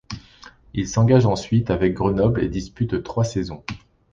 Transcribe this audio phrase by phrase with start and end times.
[0.73, 3.63] Il s'engage ensuite avec Grenoble et dispute trois saisons.